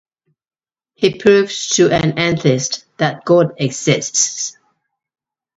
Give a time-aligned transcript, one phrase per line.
[0.95, 4.57] He proved to an atheist that God exists.